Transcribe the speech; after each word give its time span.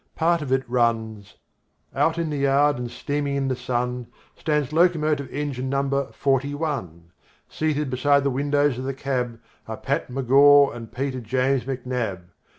Part 0.15 0.41
of 0.41 0.51
it 0.51 0.67
runs: 0.67 1.35
Out 1.93 2.17
in 2.17 2.31
the 2.31 2.37
yard 2.39 2.79
and 2.79 2.89
steaming 2.89 3.35
in 3.35 3.49
the 3.49 3.55
sun 3.55 4.07
Stands 4.35 4.73
locomotive 4.73 5.31
engine 5.31 5.69
number 5.69 6.07
forty 6.11 6.55
one; 6.55 7.11
Seated 7.47 7.91
beside 7.91 8.23
the 8.23 8.31
windows 8.31 8.79
of 8.79 8.83
the 8.83 8.95
cab 8.95 9.39
Are 9.67 9.77
Pat 9.77 10.09
McGaw 10.09 10.75
and 10.75 10.91
Peter 10.91 11.19
James 11.21 11.65
McNab. 11.65 12.21